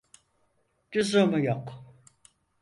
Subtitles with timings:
[0.95, 1.83] Lüzumu yok.